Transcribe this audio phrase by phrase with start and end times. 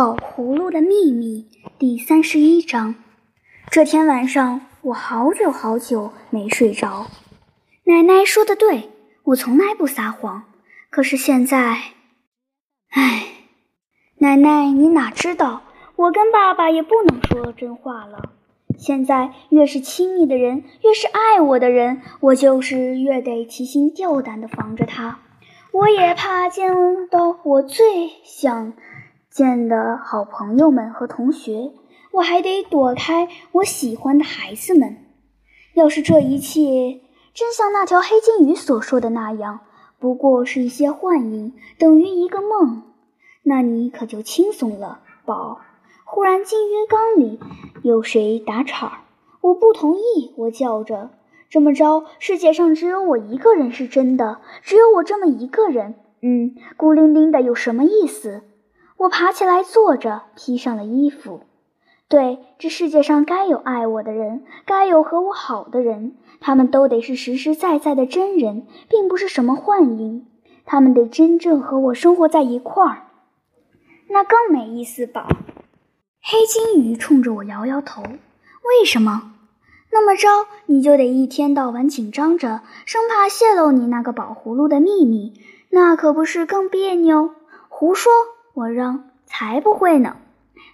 [0.00, 1.46] 宝葫芦的秘密
[1.78, 2.94] 第三十一章。
[3.70, 7.08] 这天晚上，我好久好久没睡着。
[7.84, 8.88] 奶奶说的对，
[9.24, 10.44] 我从来不撒谎。
[10.88, 11.82] 可是现在，
[12.92, 13.26] 唉，
[14.16, 15.64] 奶奶，你哪知道，
[15.96, 18.30] 我跟爸爸也不能说真话了。
[18.78, 25.18] 现在，越是亲密的人，越是爱我的人，我就是越得提心吊胆地防着他。
[25.72, 26.72] 我也怕见
[27.10, 28.72] 到我最想。
[29.30, 31.70] 见的好朋友们和同学，
[32.10, 34.96] 我还得躲开我喜欢的孩子们。
[35.74, 37.00] 要是这一切
[37.32, 39.60] 真像那条黑金鱼所说的那样，
[40.00, 42.82] 不过是一些幻影，等于一个梦，
[43.44, 45.60] 那你可就轻松了，宝。
[46.04, 47.38] 忽然，金鱼缸里
[47.82, 49.04] 有谁打岔？
[49.42, 51.10] 我不同意，我叫着。
[51.48, 55.94] 这么着，世界上只有我一个人是真的，只有我这么一个人。
[56.20, 58.42] 嗯，孤零零的有什么意思？
[59.00, 61.40] 我爬起来，坐着，披上了衣服。
[62.06, 70.26] 对，这世界上该有爱我的人，该有和我好的人，他们都得是实实在在的真人，并不是什么幻影。
[70.66, 73.06] 他们得真正和我生活在一块儿，
[74.10, 75.26] 那更没意思吧？
[76.20, 78.02] 黑金鱼冲着我摇摇头。
[78.02, 79.32] 为什么？
[79.90, 80.28] 那么着，
[80.66, 85.32] 你就得一天到晚紧张着，生怕泄露你那个宝葫芦的秘密，
[85.70, 87.30] 那可不是更别扭？
[87.70, 88.12] 胡说！
[88.54, 90.16] 我让才不会呢！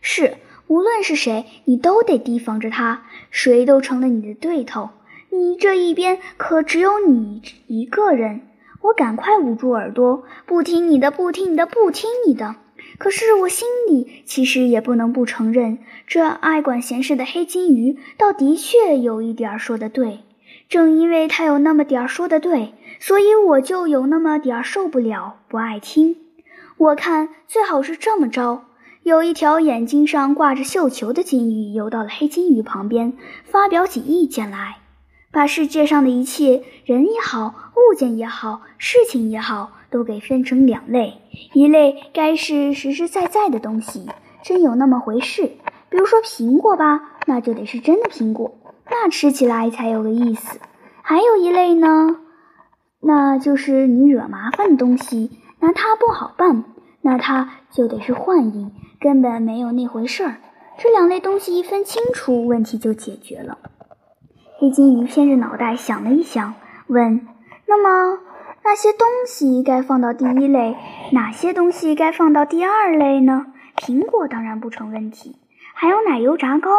[0.00, 4.90] 是，无论是谁，你都得提防着他，谁都成了你的对头。
[5.30, 8.40] 你这一边可只有你一个人。
[8.82, 12.56] 我赶快捂住耳朵，不听你的，不听你的，不听你的。
[12.98, 20.20] 可是我心里其实也不能不承认，这爱管闲事的黑金鱼倒的确有一点说的对。
[20.68, 26.16] 正因为他有那么点儿说的对，所以我就有那么点儿受不了，不爱听。
[26.78, 28.62] 我看最好是这么着：
[29.02, 34.76] 有一条眼睛上挂着绣球的金鱼游到了黑金鱼旁边，发表起意见来，
[35.32, 41.14] 把世界上的一切人也好，物件也好，事情也好，都给分成两类：
[41.54, 44.10] 一类该是实实在在的东西，
[44.42, 45.52] 真有那么回事，
[45.88, 48.54] 比如说苹果吧，那就得是真的苹果，
[48.90, 50.58] 那吃起来才有个意思；
[51.00, 52.20] 还有一类呢，
[53.00, 55.30] 那就是你惹麻烦的东西。
[55.58, 56.64] 拿它不好办，
[57.06, 60.38] 那它就得是幻影，根本没有那回事儿。
[60.76, 63.58] 这两类东西一分清楚，问题就解决了。
[64.58, 66.54] 黑金鱼偏着脑袋想了一想，
[66.88, 67.24] 问
[67.68, 68.18] ：“那么
[68.64, 70.76] 那些东西该放到第一类，
[71.12, 73.46] 哪些东西该放到第二类呢？”
[73.78, 75.36] 苹果当然不成问题，
[75.74, 76.70] 还有奶油炸糕。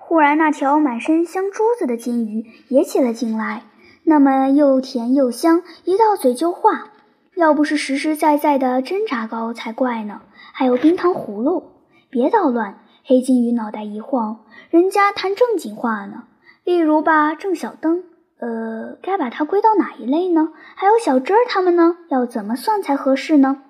[0.00, 3.62] 忽然，那条满身香珠子的金鱼也起了劲来，
[4.02, 6.90] 那么又甜又香，一到嘴就化。
[7.38, 10.22] 要不是实实在在的真炸糕才怪呢！
[10.52, 11.70] 还有冰糖葫芦，
[12.10, 12.80] 别捣乱！
[13.04, 14.40] 黑金鱼脑袋一晃，
[14.70, 16.24] 人家谈正经话呢。
[16.64, 18.02] 例如吧，郑小灯，
[18.40, 20.48] 呃，该把它归到哪一类呢？
[20.74, 23.62] 还有小珍儿他们呢，要怎么算才合适呢？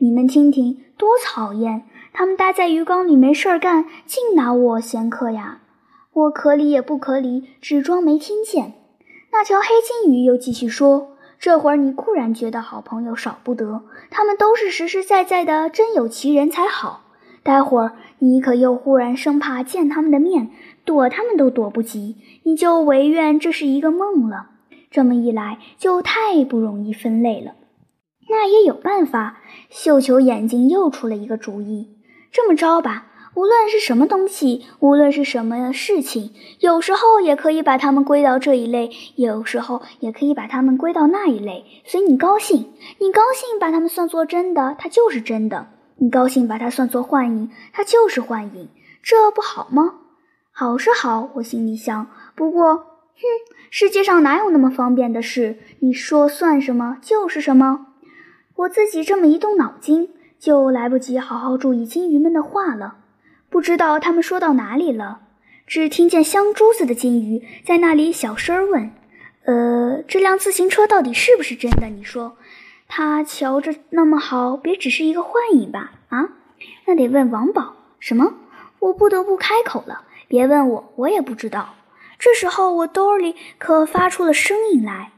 [0.00, 1.84] 你们听听，多讨厌！
[2.12, 5.62] 他们待在鱼缸里没事儿干，净拿我闲客呀！
[6.12, 8.74] 我可理也不可理，只装没听见。
[9.32, 11.13] 那条黑金鱼又继续说。
[11.38, 17.02] 这会儿你固然觉得好朋友少不得，他们都是实实在在的真有其人才好。
[17.42, 20.50] 待会儿你可又忽然生怕见他们的面，
[20.84, 24.50] 躲他们都躲不及，你就唯愿这是一个梦了。
[24.90, 27.52] 这么一来，就太不容易分类了。
[28.30, 31.98] 那也有办法，绣球眼睛又出了一个主意。
[32.32, 33.08] 这么着吧。
[33.34, 36.30] 无论是什么东西，无论是什么事情，
[36.60, 42.72] 有时候也可以把它们归到这一类，有时候也可以把它们归到那一类，随你高兴。
[43.00, 48.68] 你高兴把它们算作真的，它就是真的；你高兴把它算作幻影，它就是幻影。
[49.02, 49.94] 这不好吗？
[50.52, 52.06] 好是好，我心里想。
[52.36, 53.22] 不过，哼，
[53.68, 55.58] 世界上哪有那么方便的事？
[55.80, 57.86] 你说算什么就是什么。
[58.54, 62.98] 我自己这么一动脑筋，就来不及好好注意金鱼们的话了。
[63.54, 65.20] 不知道他们说到哪里了，
[65.64, 68.90] 只听见香珠子的金鱼在那里小声问
[69.46, 71.86] ：“呃，这辆自行车到底是不是真的？
[71.86, 72.36] 你说，
[72.88, 75.92] 它瞧着那么好，别只是一个幻影吧？
[76.08, 76.30] 啊，
[76.86, 77.76] 那得问王宝。
[78.00, 78.34] 什么？
[78.80, 80.02] 我不得不开口了。
[80.26, 81.76] 别问我，我也不知道。
[82.18, 85.12] 这时候我兜里可发出了声音来：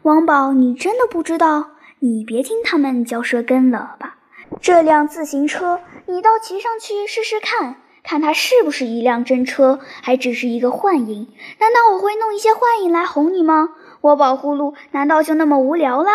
[0.00, 1.72] 王宝，你真的不知道？
[1.98, 4.16] 你别听他们嚼舌根了吧？
[4.62, 11.28] 这辆自行车，你倒骑上去试试看。”看它是不是一辆真车，还只是一个幻影？
[11.60, 13.68] 难道我会弄一些幻影来哄你吗？
[14.00, 16.08] 我宝葫芦难道就那么无聊了？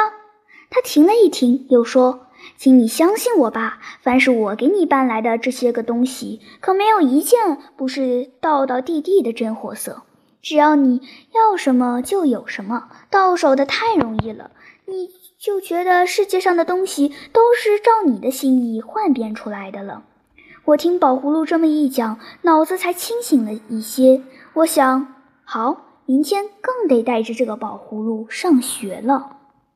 [0.69, 2.27] 他停了一停，又说
[2.59, 10.01] ：“请你相信我吧，凡是我给你搬来的这些个东西，可没有一件不是道道地地的真货色。
[10.41, 11.01] 只要你
[11.33, 14.51] 要什么就有什么，到手的太容易了，
[14.89, 20.05] 你就觉得世界上的东西都是照你的心意幻变出来的了。
[20.63, 24.21] 我听宝葫芦这么一讲，脑子才清醒了一些。
[24.53, 29.36] 我想，好，明天更得带着这个宝葫芦上学了。